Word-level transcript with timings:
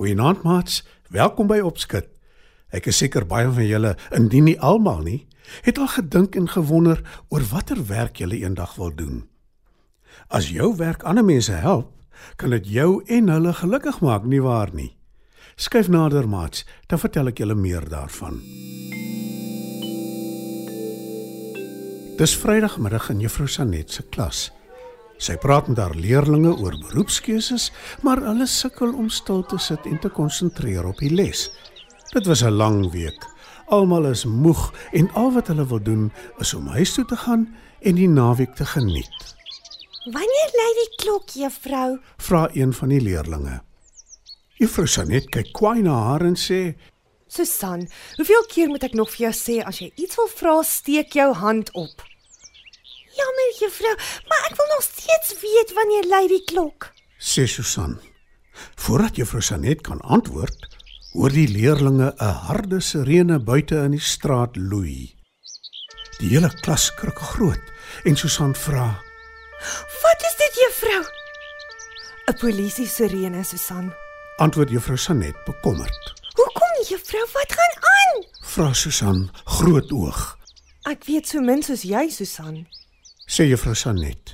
Goeienaand 0.00 0.42
maats, 0.48 0.78
welkom 1.12 1.44
by 1.50 1.58
Opskud. 1.60 2.06
Ek 2.72 2.86
is 2.88 2.96
seker 3.02 3.26
baie 3.28 3.50
van 3.52 3.66
julle, 3.68 3.90
indien 4.16 4.46
nie 4.48 4.54
almal 4.64 5.02
nie, 5.04 5.18
het 5.66 5.76
al 5.76 5.90
gedink 5.92 6.38
en 6.40 6.46
gewonder 6.48 7.02
oor 7.28 7.44
watter 7.50 7.82
werk 7.84 8.16
julle 8.22 8.38
eendag 8.40 8.78
wil 8.80 8.94
doen. 8.96 9.18
As 10.32 10.48
jou 10.48 10.70
werk 10.78 11.04
ander 11.04 11.26
mense 11.28 11.52
help, 11.52 11.90
kan 12.40 12.56
dit 12.56 12.70
jou 12.78 13.02
en 13.12 13.28
hulle 13.28 13.52
gelukkig 13.58 13.98
maak, 14.00 14.24
nie 14.24 14.40
waar 14.40 14.72
nie? 14.72 14.94
Skyf 15.60 15.92
nader 15.92 16.24
maats, 16.24 16.64
dan 16.88 17.02
vertel 17.04 17.28
ek 17.34 17.44
julle 17.44 17.58
meer 17.60 17.84
daarvan. 17.92 18.40
Dis 22.16 22.38
Vrydagmiddag 22.40 23.12
in 23.12 23.20
Juffrou 23.20 23.52
Sanet 23.52 23.92
se 23.92 24.08
klas. 24.08 24.46
Sy 25.20 25.36
praat 25.36 25.66
met 25.68 25.76
haar 25.76 25.92
leerdlinge 25.92 26.54
oor 26.56 26.78
beroepskeuses, 26.80 27.68
maar 28.00 28.22
hulle 28.24 28.46
sukkel 28.48 28.94
om 28.96 29.10
stil 29.12 29.42
te 29.44 29.58
sit 29.60 29.84
en 29.84 29.98
te 30.00 30.08
konsentreer 30.08 30.86
op 30.88 31.02
die 31.02 31.12
les. 31.12 31.50
Dit 32.14 32.26
was 32.26 32.42
'n 32.42 32.56
lang 32.56 32.90
week. 32.92 33.26
Almal 33.68 34.06
is 34.06 34.24
moeg 34.24 34.72
en 34.92 35.10
al 35.12 35.32
wat 35.32 35.46
hulle 35.46 35.66
wil 35.66 35.82
doen 35.82 36.12
is 36.38 36.54
om 36.54 36.66
huis 36.66 36.94
toe 36.94 37.04
te 37.04 37.16
gaan 37.16 37.54
en 37.80 37.94
die 37.94 38.08
naweek 38.08 38.54
te 38.54 38.64
geniet. 38.64 39.36
Wanneer 40.04 40.50
lui 40.56 40.72
die 40.74 40.96
klok, 40.96 41.28
juffrou? 41.28 41.98
Vra 42.16 42.48
een 42.52 42.72
van 42.72 42.88
die 42.88 43.00
leerdlinge. 43.00 43.60
Juffrou 44.54 44.86
Sanet 44.86 45.28
kyk 45.28 45.52
kwaai 45.52 45.82
na 45.82 45.92
haar 45.92 46.24
en 46.24 46.36
sê: 46.36 46.74
Susan, 47.26 47.88
hoeveel 48.16 48.44
keer 48.48 48.68
moet 48.68 48.82
ek 48.82 48.94
nog 48.94 49.10
vir 49.10 49.28
jou 49.28 49.32
sê 49.32 49.64
as 49.64 49.78
jy 49.78 49.92
iets 49.94 50.16
wil 50.16 50.28
vra, 50.28 50.62
steek 50.62 51.12
jou 51.12 51.34
hand 51.34 51.70
op. 51.72 52.09
Juffrou, 53.58 53.94
maar 54.28 54.42
ek 54.50 54.56
wil 54.56 54.66
nog 54.74 54.82
steeds 54.82 55.34
weet 55.42 55.72
wanneer 55.74 56.06
lui 56.08 56.26
die 56.28 56.44
klok. 56.44 56.92
sê 57.18 57.44
Susan. 57.46 58.00
Voordat 58.76 59.16
juffrou 59.16 59.42
Sanet 59.42 59.80
kan 59.82 60.00
antwoord, 60.00 60.68
hoor 61.12 61.30
die 61.32 61.48
leerdlinge 61.48 62.12
'n 62.16 62.34
harde 62.46 62.80
sirene 62.80 63.38
buite 63.38 63.76
in 63.84 63.90
die 63.90 64.00
straat 64.00 64.56
loei. 64.56 65.14
Die 66.18 66.28
hele 66.28 66.50
klas 66.62 66.84
skrik 66.84 67.18
groot 67.18 67.60
en 68.04 68.16
Susan 68.16 68.54
vra: 68.54 69.00
Wat 70.02 70.20
is 70.28 70.36
dit, 70.36 70.54
juffrou? 70.62 71.04
'n 72.28 72.34
Polisie 72.40 72.86
sirene, 72.86 73.44
Susan. 73.44 73.92
Antwoord 74.38 74.70
juffrou 74.70 74.96
Sanet 74.96 75.36
bekommerd. 75.44 76.14
Hoekom, 76.34 76.74
juffrou? 76.88 77.26
Wat 77.32 77.52
gaan 77.52 77.74
aan? 77.96 78.24
Vra 78.42 78.72
Susan 78.72 79.30
groot 79.44 79.92
oog. 79.92 80.38
Ek 80.88 81.04
weet 81.04 81.28
so 81.28 81.40
min 81.40 81.62
soos 81.62 81.82
jy, 81.82 82.08
Susan. 82.08 82.66
Sê 83.30 83.44
juffrou 83.46 83.76
Sanet. 83.78 84.32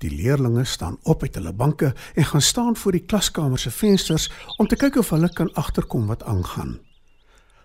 Die 0.00 0.08
leerdlinge 0.08 0.64
staan 0.64 0.96
op 1.02 1.22
uit 1.22 1.34
hulle 1.36 1.52
banke 1.52 1.92
en 2.14 2.24
gaan 2.24 2.40
staan 2.40 2.76
voor 2.76 2.92
die 2.96 3.04
klaskamer 3.04 3.58
se 3.60 3.70
vensters 3.70 4.30
om 4.56 4.66
te 4.66 4.76
kyk 4.76 4.96
of 5.02 5.10
hulle 5.12 5.28
kan 5.28 5.50
agterkom 5.52 6.06
wat 6.08 6.22
aangaan. 6.24 6.78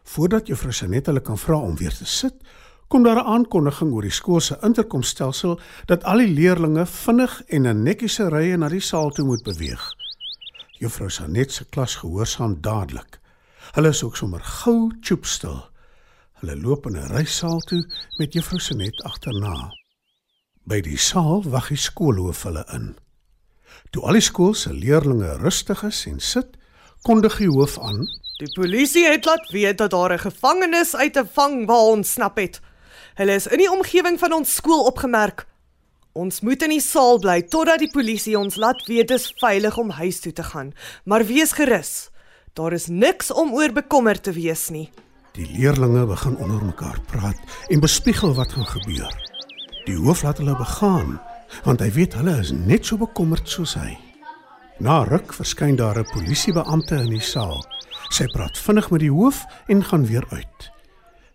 Voordat 0.03 0.49
juffrou 0.51 0.73
Sanet 0.75 1.05
hulle 1.07 1.21
kan 1.23 1.39
vra 1.39 1.55
om 1.55 1.77
weer 1.79 1.95
te 1.95 2.05
sit, 2.05 2.35
kom 2.87 3.03
daar 3.03 3.21
'n 3.21 3.31
aankondiging 3.35 3.93
oor 3.93 4.01
die 4.01 4.11
skool 4.11 4.39
se 4.39 4.57
interkomstelsel 4.61 5.59
dat 5.85 6.03
al 6.03 6.17
die 6.17 6.33
leerdlinge 6.33 6.85
vinnig 6.85 7.41
en 7.47 7.65
in 7.65 7.83
netjiese 7.83 8.27
rye 8.29 8.57
na 8.57 8.69
die 8.69 8.83
saal 8.83 9.09
toe 9.09 9.25
moet 9.25 9.43
beweeg. 9.43 9.93
Juffrou 10.79 11.09
Sanet 11.09 11.51
se 11.51 11.65
klas 11.65 11.95
gehoorsaam 11.95 12.61
dadelik. 12.61 13.19
Hulle 13.71 13.89
is 13.89 14.03
ook 14.03 14.15
sommer 14.15 14.41
gou 14.41 14.91
choopstil. 15.01 15.69
Hulle 16.33 16.61
loop 16.61 16.85
in 16.85 16.97
'n 16.97 17.07
rysaal 17.07 17.59
toe 17.59 17.85
met 18.17 18.33
juffrou 18.33 18.59
Sanet 18.59 19.03
agterna. 19.03 19.82
By 20.63 20.79
die 20.79 20.95
saal 20.95 21.41
wag 21.51 21.65
die 21.73 21.79
skoolhoof 21.79 22.45
hulle 22.47 22.61
in. 22.71 22.93
Toe 23.91 24.05
al 24.07 24.15
die 24.15 24.23
skool 24.23 24.53
se 24.55 24.71
leerdlinge 24.71 25.33
rustig 25.41 25.81
is 25.83 26.05
en 26.07 26.21
sit, 26.23 26.53
kondig 27.03 27.35
die 27.41 27.49
hoof 27.51 27.75
aan: 27.83 28.05
Die 28.39 28.47
polisie 28.55 29.03
het 29.05 29.27
laat 29.27 29.51
weet 29.51 29.77
dat 29.77 29.91
daar 29.91 30.13
'n 30.13 30.23
gevangenes 30.23 30.95
uit 30.95 31.17
'n 31.17 31.27
vangwa 31.33 31.77
ontsnap 31.91 32.37
het. 32.37 32.61
Hulle 33.15 33.33
is 33.35 33.47
in 33.47 33.57
die 33.57 33.71
omgewing 33.71 34.19
van 34.19 34.33
ons 34.33 34.55
skool 34.55 34.85
opgemerk. 34.85 35.45
Ons 36.13 36.41
moet 36.41 36.63
in 36.63 36.69
die 36.69 36.81
saal 36.81 37.19
bly 37.19 37.41
totdat 37.41 37.79
die 37.79 37.91
polisie 37.91 38.39
ons 38.39 38.55
laat 38.55 38.87
weet 38.87 39.07
dit 39.07 39.19
is 39.19 39.33
veilig 39.37 39.77
om 39.77 39.89
huis 39.89 40.19
toe 40.19 40.33
te 40.33 40.43
gaan. 40.43 40.73
Maar 41.05 41.25
wees 41.25 41.51
gerus. 41.51 42.09
Daar 42.53 42.73
is 42.73 42.87
niks 42.87 43.31
om 43.31 43.53
oor 43.53 43.71
bekommerd 43.71 44.23
te 44.23 44.31
wees 44.31 44.69
nie. 44.69 44.89
Die 45.33 45.47
leerdlinge 45.57 46.05
begin 46.05 46.37
onder 46.37 46.65
mekaar 46.65 47.01
praat 47.01 47.39
en 47.67 47.79
bespiegel 47.79 48.33
wat 48.33 48.51
gaan 48.51 48.67
gebeur. 48.67 49.32
Die 49.83 49.97
hoof 49.99 50.21
laat 50.23 50.39
hulle 50.39 50.55
begaan, 50.55 51.17
want 51.65 51.81
hy 51.83 51.89
weet 51.91 52.13
hulle 52.15 52.37
is 52.39 52.53
net 52.55 52.87
so 52.87 52.97
bekommerd 53.01 53.49
soos 53.51 53.75
hy. 53.75 53.97
Na 54.79 55.01
ruk 55.03 55.33
verskyn 55.35 55.75
daar 55.75 55.99
'n 55.99 56.07
polisiebeampte 56.13 56.95
in 56.95 57.09
die 57.09 57.21
saal. 57.23 57.59
Sy 58.09 58.25
praat 58.33 58.57
vinnig 58.57 58.89
met 58.91 58.99
die 58.99 59.11
hoof 59.11 59.45
en 59.67 59.83
gaan 59.83 60.05
weer 60.05 60.25
uit. 60.31 60.71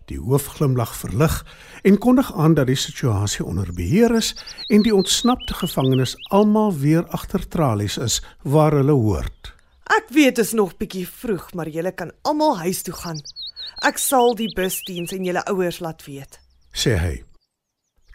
Die 0.05 0.17
hoof 0.17 0.45
glimlag 0.57 0.95
verlig 0.95 1.45
en 1.83 1.97
kondig 1.97 2.33
aan 2.33 2.53
dat 2.53 2.67
die 2.67 2.75
situasie 2.75 3.45
onder 3.45 3.73
beheer 3.73 4.15
is 4.15 4.35
en 4.69 4.81
die 4.81 4.95
ontsnapte 4.95 5.53
gevangenes 5.53 6.15
almal 6.29 6.73
weer 6.73 7.05
agter 7.07 7.47
tralies 7.47 7.97
is 7.97 8.21
waar 8.41 8.71
hulle 8.71 8.91
hoort. 8.91 9.53
Ek 9.85 10.09
weet 10.09 10.35
dit 10.35 10.45
is 10.45 10.53
nog 10.53 10.77
bietjie 10.77 11.07
vroeg, 11.07 11.53
maar 11.53 11.69
julle 11.69 11.91
kan 11.91 12.11
almal 12.21 12.57
huis 12.57 12.81
toe 12.81 12.93
gaan. 12.93 13.21
Ek 13.85 13.97
sal 13.97 14.35
die 14.35 14.53
busdiens 14.55 15.11
en 15.11 15.23
julle 15.23 15.45
ouers 15.45 15.79
laat 15.79 16.05
weet. 16.05 16.39
sê 16.73 16.97
hy. 16.97 17.28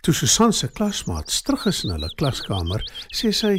Toe 0.05 0.15
Susan 0.15 0.53
se 0.53 0.69
klasmaats 0.69 1.43
terug 1.43 1.63
is 1.67 1.79
in 1.85 1.95
hulle 1.95 2.11
klaskamer, 2.21 2.83
sê 3.09 3.31
sy: 3.33 3.55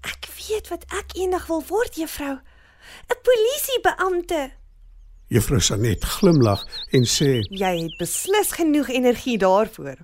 Ek 0.00 0.28
weet 0.38 0.70
wat 0.72 0.86
ek 0.96 1.12
eendag 1.20 1.44
wil 1.50 1.60
word, 1.68 1.98
juffrou. 2.00 2.38
'n 3.12 3.18
Polisiebeampte. 3.26 4.52
Juffrou 5.28 5.60
Sanet 5.60 6.04
glimlag 6.04 6.62
en 6.96 7.04
sê: 7.04 7.44
Jy 7.52 7.72
het 7.82 7.96
beslis 8.00 8.54
genoeg 8.56 8.88
energie 8.88 9.36
daarvoor. 9.38 9.98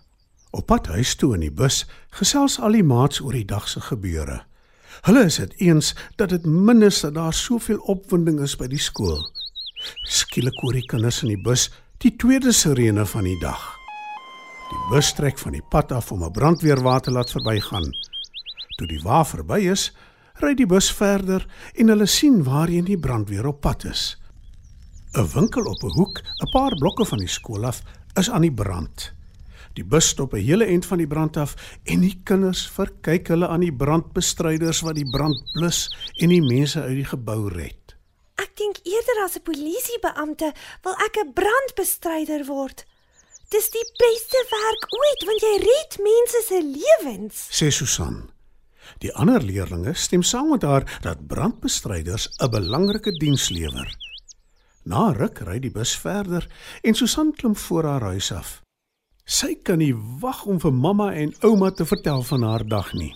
Op 0.52 0.66
pad 0.66 0.86
huis 0.86 1.14
toe 1.16 1.32
in 1.34 1.46
die 1.46 1.54
bus 1.62 1.86
gesels 2.10 2.58
al 2.60 2.76
die 2.76 2.84
maats 2.84 3.22
oor 3.24 3.32
die 3.32 3.48
dag 3.48 3.64
se 3.68 3.80
gebeure. 3.80 4.42
Hulle 5.08 5.24
is 5.24 5.40
dit 5.40 5.54
eens 5.64 5.94
dat 6.16 6.28
dit 6.28 6.44
min 6.44 6.82
is 6.82 7.00
dat 7.00 7.14
daar 7.14 7.32
soveel 7.32 7.80
opwinding 7.88 8.42
is 8.44 8.56
by 8.56 8.68
die 8.68 8.84
skool. 8.90 9.24
Skielik 10.04 10.60
hoor 10.60 10.76
die 10.76 10.84
kinders 10.92 11.22
in 11.22 11.32
die 11.32 11.40
bus 11.40 11.70
die 12.04 12.12
tweede 12.16 12.52
sirene 12.52 13.06
van 13.06 13.24
die 13.24 13.40
dag. 13.40 13.73
Die 14.70 14.80
bus 14.90 15.12
trek 15.12 15.38
van 15.38 15.52
die 15.52 15.62
pad 15.70 15.92
af 15.92 16.12
om 16.12 16.24
'n 16.24 16.32
brandweerwa 16.32 16.98
te 17.00 17.10
laat 17.10 17.30
verbygaan. 17.30 17.88
Toe 18.76 18.86
die 18.86 19.02
wa 19.02 19.24
verby 19.24 19.60
is, 19.70 19.92
ry 20.40 20.54
die 20.54 20.66
bus 20.66 20.92
verder 20.92 21.46
en 21.74 21.88
hulle 21.88 22.06
sien 22.06 22.42
waarheen 22.44 22.84
die 22.84 22.98
brandweer 22.98 23.46
op 23.46 23.60
pad 23.60 23.84
is. 23.84 24.16
'n 25.12 25.28
Winkel 25.34 25.64
op 25.64 25.82
'n 25.82 25.92
hoek, 25.98 26.18
'n 26.18 26.50
paar 26.52 26.74
blokke 26.74 27.04
van 27.04 27.18
die 27.18 27.28
skool 27.28 27.64
af, 27.64 27.82
is 28.14 28.30
aan 28.30 28.42
die 28.42 28.54
brand. 28.54 29.12
Die 29.74 29.84
bus 29.84 30.08
stop 30.08 30.34
'n 30.34 30.42
hele 30.42 30.64
end 30.64 30.86
van 30.86 30.98
die 30.98 31.06
brand 31.06 31.36
af 31.36 31.54
en 31.84 32.00
die 32.00 32.20
kinders 32.24 32.66
verkyk 32.70 33.28
hulle 33.28 33.48
aan 33.48 33.60
die 33.60 33.74
brandbestryders 33.74 34.80
wat 34.80 34.94
die 34.94 35.10
brand 35.10 35.42
blus 35.52 35.88
en 36.16 36.28
die 36.28 36.42
mense 36.42 36.82
uit 36.82 36.94
die 36.94 37.04
gebou 37.04 37.48
red. 37.48 37.96
Ek 38.34 38.56
dink 38.56 38.78
eerder 38.82 39.24
as 39.24 39.36
'n 39.36 39.42
polisiebeampte 39.42 40.52
wil 40.82 40.92
ek 40.92 41.16
'n 41.16 41.32
brandbestryder 41.32 42.46
word. 42.46 42.86
Dis 43.54 43.68
die 43.70 43.84
beste 44.00 44.40
werk 44.50 44.86
ooit 44.98 45.20
want 45.28 45.42
jy 45.44 45.52
red 45.62 45.96
mense 46.02 46.40
se 46.42 46.56
lewens. 46.58 47.42
sê 47.54 47.68
Susan. 47.70 48.16
Die 48.98 49.12
ander 49.14 49.44
leerdlinge 49.46 49.92
stem 49.94 50.24
saam 50.26 50.48
met 50.50 50.66
haar 50.66 50.86
dat 51.04 51.22
brandbestryders 51.30 52.26
'n 52.42 52.50
belangrike 52.50 53.12
diens 53.12 53.48
lewer. 53.54 53.94
Na 54.82 55.12
ruk 55.12 55.38
ry 55.46 55.60
die 55.60 55.70
bus 55.70 55.94
verder 55.94 56.48
en 56.82 56.94
Susan 56.94 57.32
klim 57.32 57.56
voor 57.56 57.84
haar 57.84 58.00
huis 58.00 58.32
af. 58.32 58.62
Sy 59.24 59.54
kan 59.62 59.78
nie 59.78 59.94
wag 60.20 60.44
om 60.44 60.58
vir 60.60 60.72
mamma 60.72 61.12
en 61.12 61.34
ouma 61.40 61.70
te 61.70 61.86
vertel 61.86 62.22
van 62.22 62.42
haar 62.42 62.66
dag 62.66 62.92
nie. 62.92 63.14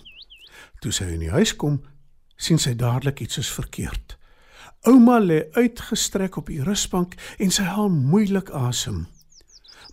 Toe 0.79 0.91
sy 0.91 1.03
in 1.03 1.19
die 1.19 1.35
huis 1.35 1.55
kom, 1.55 1.83
sien 2.37 2.57
sy 2.57 2.75
dadelik 2.75 3.19
iets 3.19 3.37
is 3.37 3.51
verkeerd. 3.51 4.17
Ouma 4.87 5.19
lê 5.19 5.51
uitgestrek 5.51 6.37
op 6.37 6.47
die 6.47 6.63
rusbank 6.63 7.15
en 7.37 7.51
sy 7.51 7.63
haal 7.63 7.89
moeilik 7.89 8.49
asem. 8.49 9.07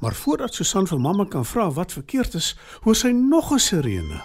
Maar 0.00 0.14
voordat 0.14 0.54
Susan 0.54 0.86
vir 0.86 1.00
mamma 1.00 1.24
kan 1.24 1.44
vra 1.44 1.70
wat 1.70 1.92
verkeerd 1.92 2.34
is, 2.34 2.56
hoor 2.84 2.94
sy 2.96 3.08
nog 3.08 3.52
'n 3.52 3.58
sirene. 3.58 4.22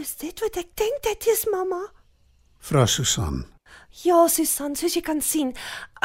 Is 0.00 0.16
dit 0.16 0.40
wat 0.40 0.56
ek 0.56 0.68
dink 0.74 1.02
dit 1.02 1.26
is, 1.26 1.46
mamma? 1.50 1.80
Vra 2.58 2.86
Susan. 2.86 3.46
Ja, 4.04 4.28
Susan, 4.28 4.76
soos 4.76 4.94
jy 4.94 5.00
kan 5.00 5.20
sien, 5.20 5.54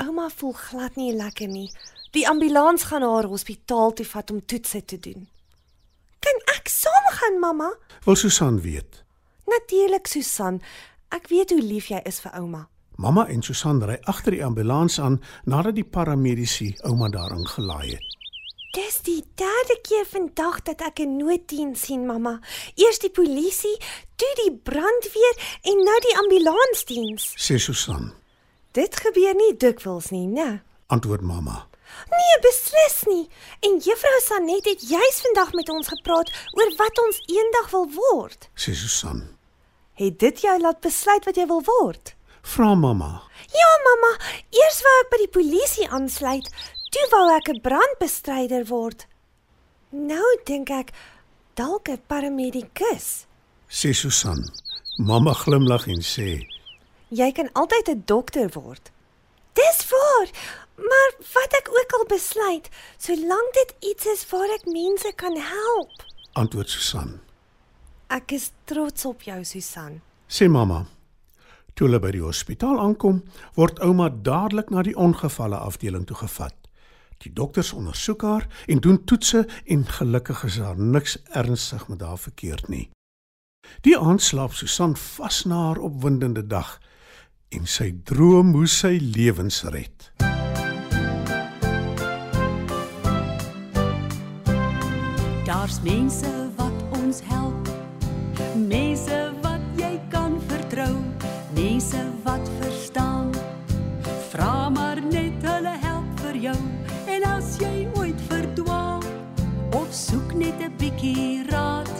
ouma 0.02 0.30
voel 0.30 0.54
glad 0.54 0.96
nie 0.96 1.13
lekker 1.13 1.48
nie. 1.48 1.72
Die 2.12 2.28
ambulans 2.28 2.84
gaan 2.84 3.04
haar 3.04 3.28
hospitaal 3.30 3.94
toe 3.94 4.06
vat 4.06 4.31
om 4.31 4.46
toetse 4.46 4.86
te 4.86 5.00
doen. 5.00 5.28
Kan 6.19 6.42
ek 6.56 6.68
saamgaan, 6.68 7.40
mamma? 7.40 7.74
Wil 8.06 8.16
Susan 8.16 8.62
weet. 8.62 9.04
Natuurlik, 9.46 10.08
Susan. 10.08 10.62
Ek 11.10 11.28
weet 11.28 11.50
hoe 11.50 11.62
lief 11.62 11.88
jy 11.88 12.01
is 12.06 12.19
vir 12.19 12.31
ouma. 12.40 12.68
Mamma 12.96 13.28
en 13.28 13.42
Susan 13.44 13.82
ry 13.84 13.98
agter 14.08 14.32
die 14.32 14.44
ambulans 14.46 15.00
aan 15.04 15.18
nadat 15.44 15.76
die 15.76 15.84
paramedici 15.84 16.76
ouma 16.88 17.10
daarin 17.12 17.44
gelaai 17.48 17.96
het. 17.98 18.12
Dis 18.76 19.02
die 19.04 19.22
derde 19.40 19.76
keer 19.84 20.06
vandag 20.08 20.62
dat 20.68 20.82
ek 20.82 21.00
'n 21.00 21.18
nooddiens 21.18 21.82
sien, 21.82 22.06
mamma. 22.06 22.40
Eers 22.76 23.00
die 23.00 23.10
polisie, 23.10 23.78
toe 24.16 24.34
die 24.44 24.52
brandweer 24.52 25.36
en 25.62 25.78
nou 25.84 26.00
die 26.00 26.18
ambulansdiens. 26.18 27.34
Sê 27.36 27.58
Susan. 27.60 28.14
Dit 28.72 28.96
gebeur 28.96 29.36
nie 29.36 29.58
dikwels 29.58 30.10
nie, 30.10 30.28
né? 30.28 30.62
Antwoord 30.88 31.22
mamma. 31.22 31.68
Nee, 32.10 32.40
beslis 32.42 33.04
nie. 33.08 33.30
En 33.60 33.78
juffrou 33.80 34.20
Sanet 34.22 34.66
het 34.66 34.90
juis 34.90 35.22
vandag 35.22 35.54
met 35.54 35.70
ons 35.70 35.88
gepraat 35.88 36.32
oor 36.52 36.76
wat 36.78 37.00
ons 37.06 37.22
eendag 37.26 37.70
wil 37.72 37.88
word. 37.92 38.50
Sê 38.56 38.74
Susan. 38.74 39.38
Het 39.94 40.20
dit 40.20 40.42
jou 40.42 40.60
laat 40.60 40.80
besluit 40.80 41.26
wat 41.26 41.36
jy 41.36 41.46
wil 41.48 41.64
word? 41.64 42.15
Vra 42.46 42.76
mamma. 42.76 43.24
Ja, 43.52 43.72
mamma. 43.88 44.12
Eers 44.54 44.82
wou 44.86 44.96
ek 45.02 45.12
by 45.12 45.20
die 45.24 45.34
polisie 45.34 45.88
aansluit, 45.90 46.50
toe 46.94 47.06
wou 47.12 47.26
ek 47.34 47.50
'n 47.50 47.62
brandbestryder 47.62 48.68
word. 48.70 49.08
Nou 49.92 50.28
dink 50.46 50.70
ek 50.70 50.94
dalk 51.56 51.90
'n 51.90 52.02
paramedikus. 52.08 53.26
Sê 53.70 53.94
Susan. 53.94 54.46
Mamma 54.98 55.34
glimlag 55.34 55.88
en 55.88 56.02
sê: 56.02 56.46
Jy 57.10 57.32
kan 57.32 57.50
altyd 57.54 57.90
'n 57.90 58.04
dokter 58.06 58.50
word. 58.54 58.92
Dis 59.54 59.90
waar. 59.90 60.30
Maar 60.76 61.12
wat 61.34 61.54
ek 61.54 61.68
ook 61.70 61.92
al 62.00 62.06
besluit, 62.06 62.70
solank 62.98 63.54
dit 63.54 63.74
iets 63.80 64.06
is 64.06 64.30
waar 64.30 64.50
ek 64.50 64.66
mense 64.66 65.12
kan 65.16 65.38
help. 65.38 66.04
Antwoord 66.34 66.70
Susan. 66.70 67.22
Ek 68.08 68.32
is 68.32 68.52
trots 68.66 69.06
op 69.06 69.22
jou, 69.22 69.44
Susan. 69.44 70.02
Sê 70.28 70.50
mamma. 70.50 70.86
Toe 71.75 71.89
hulle 71.89 72.00
by 72.00 72.13
die 72.16 72.24
hospitaal 72.24 72.77
aankom, 72.80 73.18
word 73.60 73.81
ouma 73.83 74.07
dadelik 74.07 74.69
na 74.72 74.80
die 74.88 74.95
ongevalle 74.95 75.57
afdeling 75.60 76.06
toe 76.07 76.16
gevat. 76.22 76.56
Die 77.19 77.33
dokters 77.36 77.74
ondersoek 77.75 78.24
haar 78.24 78.45
en 78.72 78.80
doen 78.80 79.01
toetse 79.04 79.44
en 79.66 79.83
gelukkig 79.98 80.44
is 80.48 80.60
daar 80.63 80.80
niks 80.80 81.18
ernstig 81.36 81.88
met 81.92 82.01
haar 82.01 82.18
verkeerd 82.18 82.69
nie. 82.72 82.86
Die 83.83 83.98
aand 83.98 84.24
slaap 84.24 84.56
Susan 84.56 84.95
vas 84.95 85.44
na 85.44 85.66
haar 85.68 85.81
opwindende 85.83 86.45
dag 86.48 86.77
en 87.51 87.68
sy 87.68 87.92
droom 88.07 88.56
hoe 88.56 88.68
sy 88.72 88.95
lewens 89.01 89.63
red. 89.75 90.12
Daar's 95.44 95.81
mense 95.83 96.31
wat 96.56 97.00
ons 97.01 97.19
help. 97.27 97.72
Mense 98.56 99.25
wat 102.38 102.50
verstaan. 102.60 103.30
Vra 104.30 104.70
maar 104.70 105.02
net 105.12 105.34
hulle 105.42 105.76
help 105.80 106.20
vir 106.20 106.36
jou. 106.50 106.58
En 107.08 107.24
as 107.24 107.56
jy 107.62 107.88
ooit 107.96 108.20
verdwaal 108.28 109.04
of 109.72 109.88
soek 109.92 110.34
net 110.34 110.60
'n 110.60 110.74
bietjie 110.78 111.46
raad, 111.50 111.94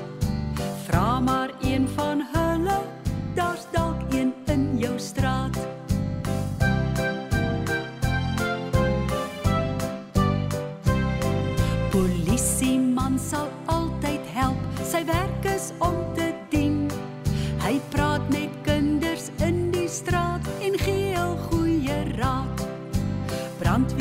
vra 0.88 1.20
maar 1.20 1.55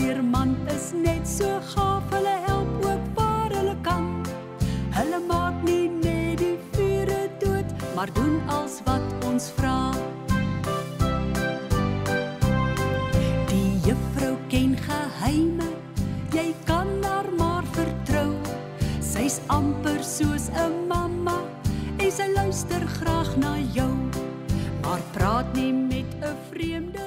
Brandweerman 0.05 0.51
is 0.69 0.93
net 0.93 1.25
so 1.25 1.49
gaaf, 1.73 2.11
hulle 2.13 2.33
help 2.45 2.85
ook 2.85 3.05
waar 3.17 3.53
hulle 3.57 3.77
kan. 3.83 4.11
Hulle 4.93 5.21
maak 5.25 5.63
nie 5.65 5.89
net 5.89 6.43
die 6.43 6.59
vure 6.75 7.23
dood, 7.41 7.73
maar 7.97 8.13
doen 8.13 8.37
als 8.53 8.83
wat 8.85 9.25
ons 9.25 9.49
vra. 9.57 9.95
Die 13.49 13.71
juffrou 13.87 14.35
ken 14.53 14.77
geheime, 14.85 15.71
jy 16.37 16.53
kan 16.69 16.93
haar 17.07 17.31
maar 17.39 17.65
vertrou. 17.73 18.29
Sy's 19.01 19.41
amper 19.49 20.05
soos 20.05 20.51
'n 20.53 20.85
mamma 20.93 21.41
en 21.97 22.13
sy 22.13 22.29
luister 22.37 22.85
graag 23.01 23.37
na 23.41 23.57
jou. 23.73 23.95
Maar 24.85 25.01
praat 25.17 25.49
nie 25.57 25.73
met 25.73 26.13
'n 26.21 26.37
vreemde 26.53 27.05